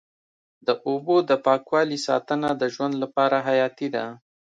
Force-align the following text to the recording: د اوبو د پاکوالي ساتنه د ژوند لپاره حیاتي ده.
د 0.67 0.69
اوبو 0.87 1.15
د 1.29 1.31
پاکوالي 1.45 1.99
ساتنه 2.07 2.49
د 2.61 2.63
ژوند 2.73 2.93
لپاره 3.03 3.37
حیاتي 3.47 3.87
ده. 3.95 4.05